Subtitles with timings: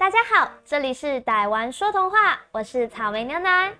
[0.00, 3.70] 大家好，这里是傣玩说童话，我是草莓牛奶。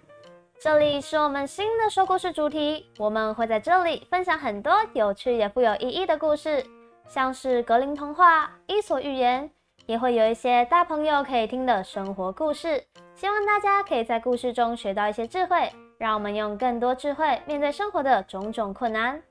[0.60, 6.62] 这里是我们新的说故事主题，我们会在这里分享很多有趣也富有意义的故事，
[7.08, 9.50] 像是格林童话、伊索寓言，
[9.86, 12.84] 也会有一些大朋友可以听的生活故事。
[13.14, 19.22] 希望大家可以在故事中学到一些智慧，让我们用更多智慧面对生活的种种困难。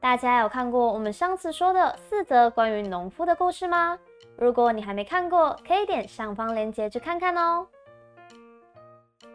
[0.00, 3.98] 大家有看过我们上次说的四则关于农夫的故事吗？
[4.40, 7.66] 如果你还没看过，可以点上方链接去看看哦。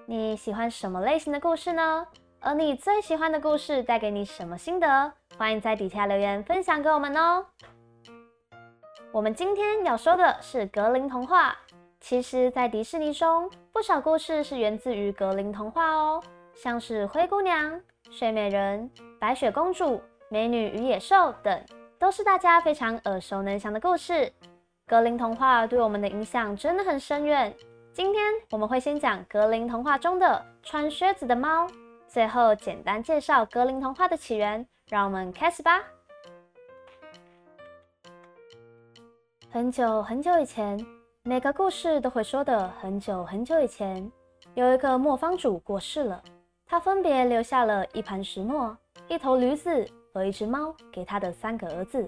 [0.05, 2.07] 你喜欢什么类型的故事呢？
[2.39, 5.11] 而你最喜欢的故事带给你什么心得？
[5.37, 7.45] 欢迎在底下留言分享给我们哦。
[9.11, 11.53] 我们今天要说的是格林童话。
[11.99, 18.89] 其实，在迪士尼中，不少故事是源自于格林童话哦，像是灰姑娘、睡美人、
[19.19, 20.01] 白雪公主。
[20.29, 21.61] 美女与野兽等
[21.99, 24.31] 都是大家非常耳熟能详的故事。
[24.85, 27.53] 格林童话对我们的影响真的很深远。
[27.93, 31.67] 今天我们会先讲格林童话中的穿靴子的猫，
[32.07, 34.65] 最后简单介绍格林童话的起源。
[34.89, 35.81] 让我们开始吧。
[39.49, 40.77] 很久很久以前，
[41.23, 44.11] 每个故事都会说的很久很久以前，
[44.53, 46.21] 有一个磨坊主过世了，
[46.65, 49.87] 他分别留下了一盘石磨、一头驴子。
[50.13, 52.07] 和一只猫给他的三个儿子，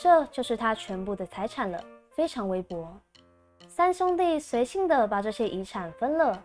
[0.00, 2.88] 这就是他全部的财产了，非常微薄。
[3.68, 6.42] 三兄弟随性的把这些遗产分了，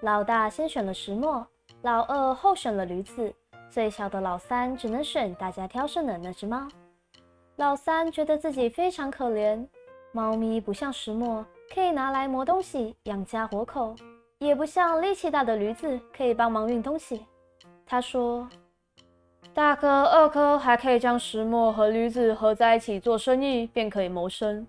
[0.00, 1.46] 老大先选了石磨，
[1.82, 3.34] 老二后选了驴子，
[3.68, 6.66] 最小的老三只能选大家挑剩的那只猫。
[7.56, 9.66] 老三觉得自己非常可怜，
[10.12, 11.44] 猫咪不像石磨
[11.74, 13.94] 可以拿来磨东西养家活口，
[14.38, 17.26] 也不像力气大的驴子可以帮忙运东西。
[17.84, 18.48] 他说。
[19.54, 24.64] 大哥、二哥还可以将石磨和驴子合在一起做生意，便可以谋生。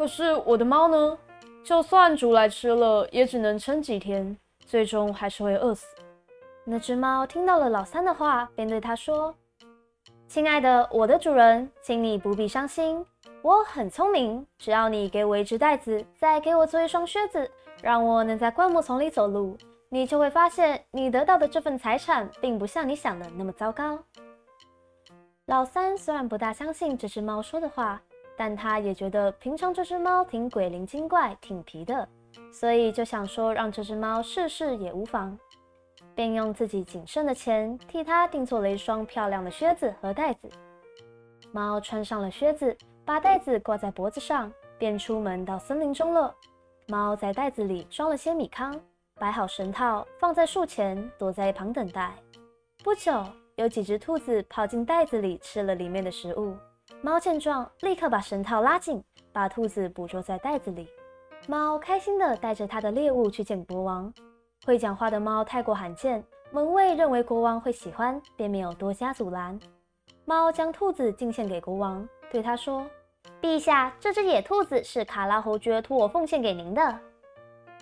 [0.00, 1.18] 可是我的猫呢？
[1.62, 4.34] 就算煮来吃了，也只能撑几天，
[4.64, 5.94] 最终还是会饿死。
[6.64, 9.34] 那只猫听到了老三的话，便对他说
[10.26, 13.04] ：“亲爱的，我的主人，请你不必伤心。
[13.42, 17.50] 我很聪明，只要你给我一只袋子，再给我做一双靴子，
[17.82, 19.54] 让我能在灌木丛里走路。”
[19.90, 23.98] 你就会发现，你得到的这份财产并不像你想的那么糟糕。
[25.44, 28.00] 老三虽然不大相信这只猫说的话，
[28.36, 32.08] 但他也觉得平常这只猫挺鬼灵精怪、挺皮的，
[32.52, 35.38] 所以就想说让这只猫试试也无妨，
[36.14, 40.48] 便用自己仅剩的钱替它定做了一双漂亮的靴子和袋子。
[41.52, 46.34] 猫穿上了靴子，把袋子挂在脖子上，便出门到森林中了。
[46.86, 48.80] 猫在袋子里装了些米糠。
[49.18, 52.14] 摆好绳套，放在树前，躲在一旁等待。
[52.82, 53.22] 不久，
[53.56, 56.56] 有几只兔子跑进袋子里，吃了里面的食物。
[57.02, 59.02] 猫见状，立刻把绳套拉紧，
[59.32, 60.86] 把兔子捕捉在袋子里。
[61.48, 64.12] 猫开心地带着它的猎物去见国王。
[64.66, 69.58] 会讲话的猫太过罕见，门卫认为国王会喜欢，便没有多加阻拦。
[70.26, 72.86] 猫将兔子进献给国王，对他说
[73.40, 77.00] ：“陛下，这只野兔子是卡拉侯爵托我奉献给您的。”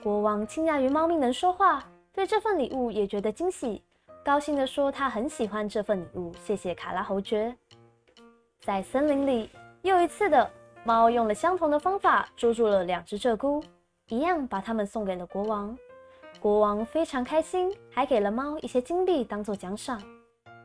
[0.01, 3.83] 国王惊讶于猫咪能说话，对这份礼物也觉得惊喜，
[4.25, 7.53] 高兴地说：“他很喜欢这份礼物，谢谢卡拉侯爵。”
[8.61, 9.51] 在森林里，
[9.83, 10.51] 又一次的
[10.85, 13.63] 猫用了相同的方法捉住了两只鹧鸪，
[14.09, 15.77] 一样把它们送给了国王。
[16.41, 20.01] 国王非常开心，还给了猫一些金币当做奖赏。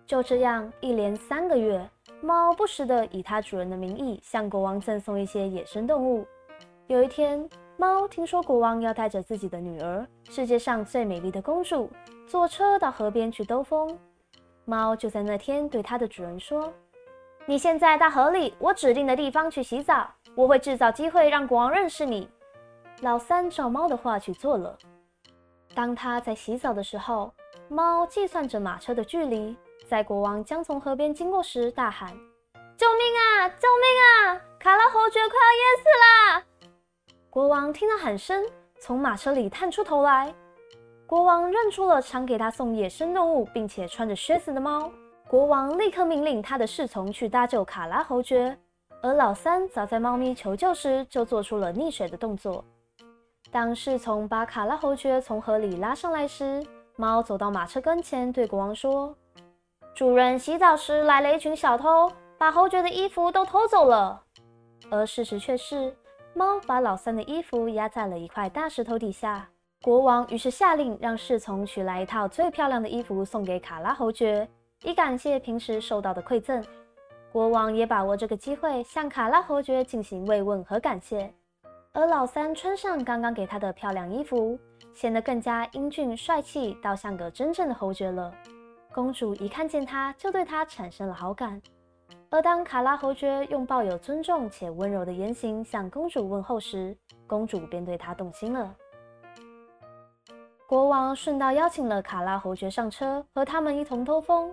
[0.06, 1.90] 就这样，一连三个月，
[2.22, 6.26] 猫不时地以它主人的名义向国王赠送一些野生动物。
[6.88, 11.90] 有一天，猫听说国王要带着自己的女儿，世界上最美丽的公主，
[12.28, 13.98] 坐车到河边去兜风。
[14.66, 16.72] 猫就在那天对它的主人说
[17.46, 22.30] ：“你现在到河里我指定的地方去洗澡，我会制造机会让国王认识你。”
[23.02, 24.78] 老三照猫的话去做了。
[25.76, 27.34] 当他在洗澡的时候，
[27.68, 29.58] 猫计算着马车的距离，
[29.90, 32.10] 在国王将从河边经过时大喊
[32.78, 33.50] ：“救命啊！
[33.50, 34.42] 救命啊！
[34.58, 36.46] 卡拉侯爵快要淹死了！”
[37.30, 38.46] 国王听到喊声，
[38.80, 40.34] 从马车里探出头来。
[41.06, 44.90] 国王认出了常给他送野生动物，并且穿着靴子的猫。
[45.34, 48.56] 国王立刻命令他的侍从去搭救卡拉侯爵。
[49.02, 52.64] 而老三早在猫咪求救时就做出了溺水的动作。
[53.50, 56.64] 当侍从把卡拉侯爵从河里拉上来时，
[56.98, 59.16] 猫走到马车跟前，对国王说
[59.96, 64.22] ：“主人洗澡时来了一群小偷，把侯爵的衣服都偷走了。”
[64.92, 65.96] 而事实却是。
[66.36, 69.50] 猫把老三的衣服压在了一块大石头底下。
[69.82, 74.48] 国王于是下令让侍从取来一套最漂亮的衣服送给卡拉侯爵，
[74.84, 76.64] 以感谢平时受到的馈赠。
[77.32, 81.34] 国王也把握这个机会向卡拉侯爵进行慰问和感谢。
[81.92, 84.58] 而老三穿上刚刚给他的漂亮衣服，
[84.94, 88.34] 显得更加英俊帅气，倒像个真正的侯爵了。
[88.92, 91.62] 公主一看见他，就对他产生了好感。
[92.30, 96.96] 而当卡拉侯爵用抱有尊重且温柔的言行向公主问候时，
[97.26, 98.76] 公主便对他动心了。
[100.68, 104.52] 国王顺道邀请了卡拉侯爵上车，和他们一同兜风。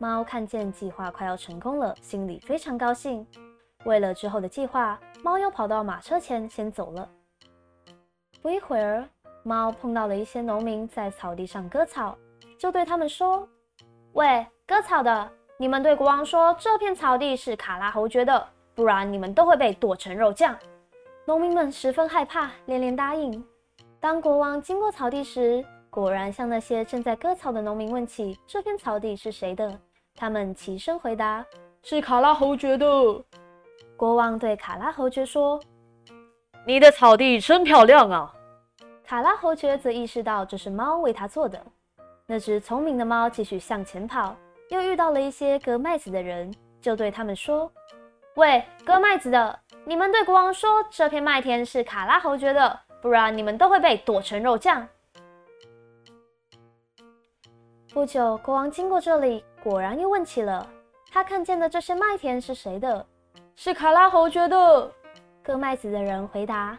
[0.00, 3.26] 猫看见计划快要成功了，心里非常高兴。
[3.84, 7.06] 为了之后的计划，猫又跑到马车前先走了。
[8.40, 9.06] 不一会儿，
[9.42, 12.16] 猫碰到了一些农民在草地上割草，
[12.58, 13.46] 就对他们说
[14.14, 20.56] ：“喂，割草的！”你们对国王说，这片草地是卡拉侯爵的，不然你们都会被剁成肉酱。
[21.26, 23.44] 农民们十分害怕，连连答应。
[24.00, 29.78] 当国王经过草地时，果然向那些正在割草的农民问起这片草地是谁的。
[30.20, 31.42] 他们齐声回答
[31.82, 32.86] ：“是卡拉侯爵的。”
[33.96, 35.58] 国王对卡拉侯爵说
[36.66, 38.30] ：“你的草地真漂亮啊！”
[39.02, 41.58] 卡拉侯爵则意识到这是猫为他做的。
[42.26, 44.36] 那只聪明的猫继续向前跑。
[44.68, 47.72] 又遇到了一些割麦子的人，就对他们说
[48.36, 54.86] ：“喂，割麦子的，你们对国王说，这片麦田是卡拉侯爵的，不然你们都会被剁成肉酱。”
[57.92, 60.66] 不久，国王经过这里，果然又问起了
[61.12, 63.04] 他看见的这些麦田是谁的？
[63.54, 64.90] 是卡拉侯爵的。
[65.42, 66.78] 割麦子的人回答。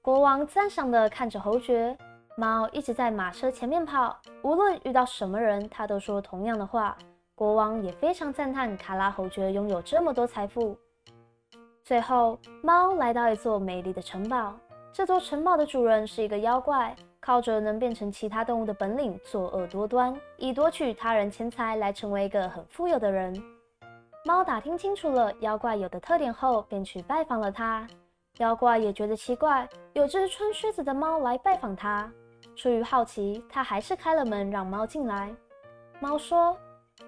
[0.00, 1.96] 国王赞赏地看着侯爵。
[2.34, 6.96] 猫一直在马车前面跑，无论遇到什么人，他都说同样的话。
[7.34, 10.74] 国王也非常赞叹卡拉侯爵拥有这么多财富。
[11.84, 14.54] 最后，猫来到一座美丽的城堡。
[14.90, 23.32] 这座城堡的主人是一个妖怪，靠着能变成其他动物的本领，作恶多端，以夺取他人钱财来成为一个很富有的人。
[24.24, 27.86] 猫打听清楚了妖怪有的特点后，便去拜访了他。
[28.38, 32.10] 妖怪也觉得奇怪，有只穿靴子的猫来拜访他。
[32.56, 35.34] 出于好奇，他还是开了门让猫进来。
[36.00, 36.56] 猫说。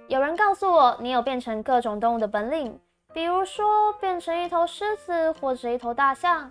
[0.08, 2.78] 有人告诉我，你有变成各种动物的本领，
[3.12, 6.50] 比如说变成一头狮子或者一头大象。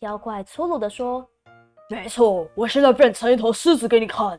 [0.00, 1.26] 妖怪粗鲁地说
[1.90, 4.38] ：“没错，我现在变成一头狮子给你看。”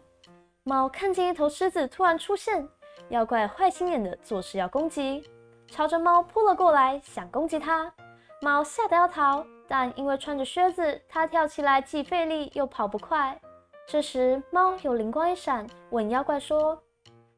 [0.63, 2.67] 猫看见一头狮子突然出现，
[3.09, 5.23] 妖怪坏心眼的做事要攻击，
[5.67, 7.93] 朝着猫扑了过来，想攻击它。
[8.41, 13.39] 猫吓得要逃，但因为穿着靴子，它跳起来既费力又跑不快。
[13.87, 16.81] 这时，猫有灵光一闪，问妖怪说。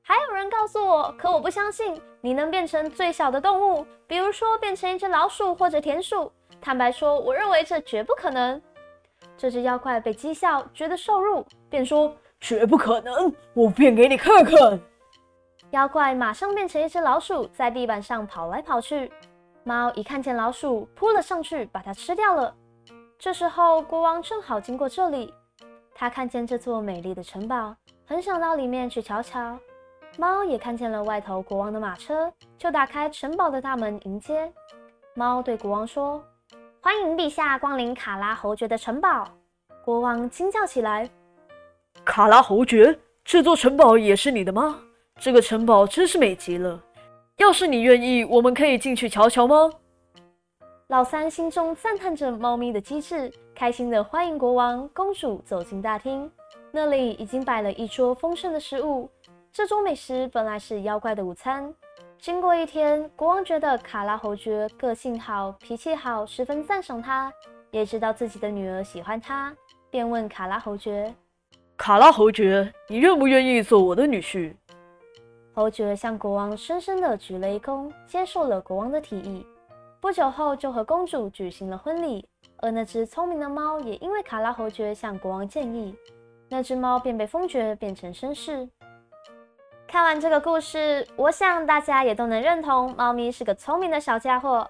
[0.02, 6.32] 还有人告诉我，可我不相信你能变成最小的动物，比如说变成一只老鼠或者田鼠。
[6.62, 8.62] 坦白说，我认为这绝不可能。
[9.38, 12.12] 这只妖怪被讥笑，觉得受辱，便说
[12.42, 14.80] ：“绝不可能，我变给你看看。”
[15.72, 19.12] 妖怪马上变成一只老鼠，在地板上跑来跑去。
[19.64, 22.56] 猫一看见老鼠，扑了上去，把它吃掉了。
[23.20, 25.34] 这时候，国王正好经过这里，
[25.94, 27.76] 他看见这座美丽的城堡，
[28.06, 29.60] 很想到里面去瞧瞧。
[30.18, 34.52] 猫也看见了外头国王的马车，就打开城堡的大门迎接。
[35.14, 36.24] 猫对国王说
[36.88, 39.28] ：“欢迎陛下光临卡拉侯爵的城堡。”
[39.84, 41.10] 国王惊叫起来
[42.06, 44.80] ：“卡拉侯爵，这座城堡也是你的吗？
[45.20, 46.82] 这个城堡真是美极了！
[47.40, 49.70] 要是你愿意，我们可以进去瞧瞧吗？”
[50.88, 56.32] 老三心中赞叹着猫咪的机智，开心地欢迎国王、公主走进大厅。
[56.72, 59.10] 那里已经摆了一桌丰盛的食物。
[59.52, 61.76] 这桌美食本来是妖怪的午餐。
[62.20, 67.32] 经过一天，国王觉得卡拉侯爵个性好、脾气好，十分赞赏他，
[67.72, 69.56] 也知道自己的女儿喜欢他，
[69.90, 71.14] 便问卡拉侯爵
[71.78, 74.54] ：“卡拉侯爵，你愿不愿意做我的女婿？”
[75.54, 79.46] 侯爵向国王深深地鞠了一躬，接受了国王的提议。
[80.02, 82.26] 不久后，就和公主举行了婚礼。
[82.60, 85.96] 而那只聪明的猫也因为卡拉侯爵向国王建议，
[86.50, 88.68] 那只猫便被封爵，变成绅士。
[89.88, 94.68] 看完这个故事，我想大家也都能认同，猫咪是个聪明的小家伙。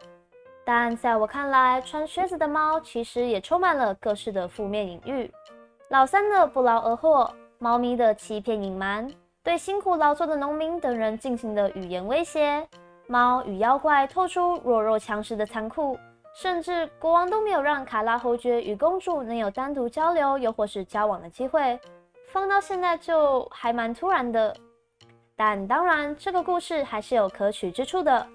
[0.64, 5.32] 但在我看来，穿靴子的猫其实也充满了各式的负面隐喻。
[5.90, 9.12] 老三的不劳而获，猫咪的欺骗隐瞒，
[9.44, 12.68] 对辛苦劳作的农民等人进行的语言威胁，
[13.08, 15.98] 猫与妖怪透出弱肉强食的残酷，
[16.36, 21.80] 甚至国王都没有让卡拉侯爵与公主能有单独交流又或是交往的机会。
[22.28, 24.56] 放到现在就还蛮突然的。
[25.38, 28.28] 但当然，这个故事还是有可取之处的。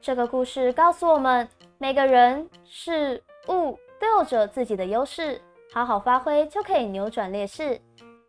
[0.00, 1.48] 这个故事告诉我们，
[1.78, 5.40] 每个人事物都有着自己的优势，
[5.74, 7.80] 好好发挥就可以扭转劣势。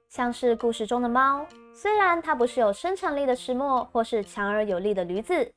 [0.09, 5.53] 像是故事中的猫，虽然它不是有生产力的石磨，或是强而有力的驴子，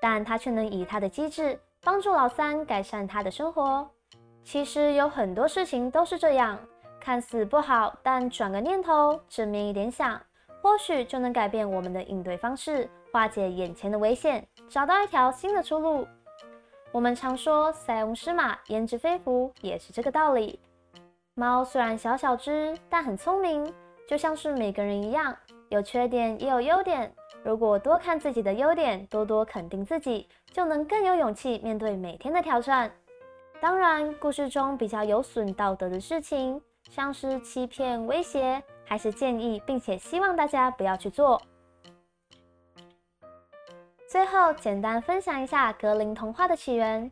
[0.00, 3.84] 但它却能以它的机智帮助老三改善他的生活。
[4.44, 6.56] 其实有很多事情都是这样，
[7.00, 10.20] 看似不好，但转个念头，正面一点想，
[10.64, 16.08] 或许就能改变我们的应对方式，化解眼前的危险，找到一条新的出路。
[16.90, 20.58] 我们常说塞翁失马焉知非福，也是这个道理。
[21.34, 23.70] 猫虽然小小只，但很聪明，
[24.08, 25.36] 就像是每个人一样，
[25.68, 27.12] 有缺点也有优点。
[27.42, 32.90] 如果多看自己的优点，多多肯定自己，就能更有勇气面对每天的挑战。
[33.60, 41.40] 当然，故事中比较有损道德的事情，像是欺骗、威胁，还是建议并且希望大家不要去做。
[44.08, 47.10] 最后，简单分享一下格林童话的起源。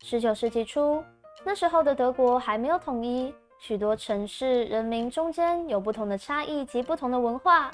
[0.00, 1.02] 十九世纪初，
[1.44, 3.34] 那时候的德国还没有统一。
[3.58, 7.72] 许多城市人民中间有不同的差异及不同的文化，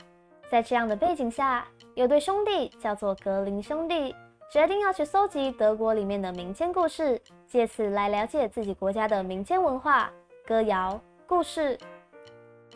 [0.48, 4.16] 在这样的背景下，有对兄弟叫做格林兄弟，
[4.50, 10.10] 决定要去搜集德国里面的民间故事，借此来了解自己国家的民间文化、
[10.46, 11.78] 歌谣、故事。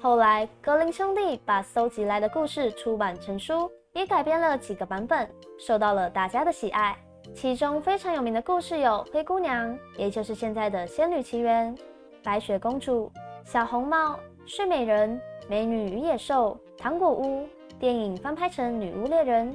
[0.01, 5.29] 后来，格林兄弟把搜集来的故事出版成书，也改编了几个版本，
[5.59, 6.97] 受到了大家的喜爱。
[7.35, 11.77] 其中非常有名的故事有《灰姑娘》，也就是现在的《仙女奇缘》。
[12.23, 13.11] 白雪公主、
[13.45, 17.47] 小红帽、睡美人、美女与野兽、糖果屋
[17.79, 19.53] 电影翻拍成《女巫猎人》、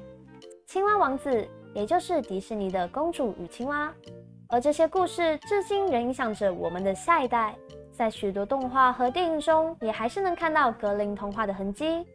[0.65, 3.87] 青蛙王子，也就是迪士尼的《公主与青蛙》，
[4.49, 7.55] 而这些故事至今仍影响着我们的下一代，
[7.93, 12.05] 在许多动画和电影中也还是能看到格林童话的痕迹。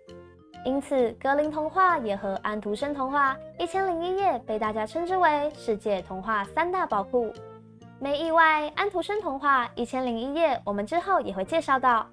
[0.64, 7.32] 因此，格林童话也和安徒生童话《一千零一夜》被大家称之为世界童话三大宝库。
[8.00, 12.06] 没意外，安徒生童话《一千零一夜》，我们之后也会介绍到。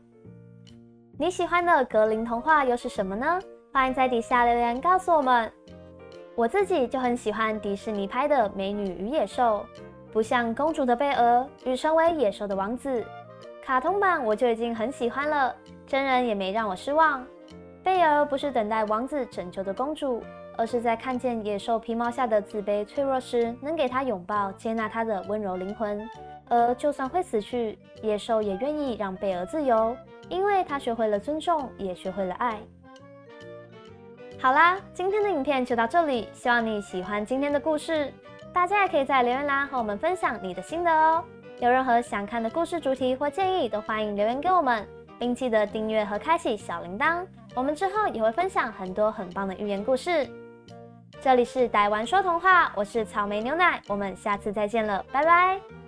[1.18, 3.40] 你喜欢的格林童话又是什么呢？
[3.74, 5.52] 欢迎在底下留言告诉我们。
[6.36, 9.66] 我自己就很喜欢迪士尼拍的《美女与野兽》，
[10.14, 13.04] 不像公主的贝儿与成为野兽的王子。
[13.66, 15.56] 卡通版我就已经很喜欢了，
[15.88, 17.26] 真人也没让我失望。
[17.84, 20.24] 贝儿不是等待王子拯救的公主。
[20.58, 26.10] 而是在看见野兽皮毛下的自卑脆弱时，能给他拥抱、接纳他的温柔灵魂。
[26.48, 29.94] 而就算会死去，野兽也愿意让贝儿自由，
[30.30, 32.58] 因为他学会了尊重，也学会了爱。
[34.40, 38.14] 好啦，今天的影片就到这里，希望你喜欢今天的故事。
[38.54, 41.22] 大家也可以在留言栏和我们分享你的心得哦。
[41.60, 44.86] 有任何想看的故事主题或建议，都欢迎留言给我们，
[45.18, 47.26] 并记得订阅和开启小铃铛。
[47.54, 50.30] 我们之后也会分享很多很棒的寓言故事。
[51.22, 55.85] 这里是呆玩说童话，我是草莓牛奶，我们下次再见了，拜拜。